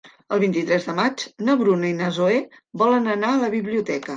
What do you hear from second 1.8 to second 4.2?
i na Zoè volen anar a la biblioteca.